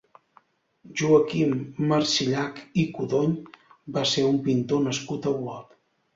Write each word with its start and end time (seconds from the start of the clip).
Joaquim 1.01 1.53
Marsillach 1.91 2.57
i 2.85 2.87
Codony 2.97 3.37
va 3.99 4.05
ser 4.15 4.27
un 4.33 4.43
pintor 4.51 4.85
nascut 4.89 5.31
a 5.31 5.37
Olot. 5.37 5.81